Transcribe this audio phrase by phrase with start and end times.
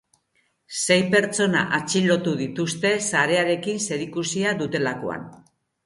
[0.85, 5.33] Sei pertsona atxilotu dituzte sarearekin zerikusia dutelakoan.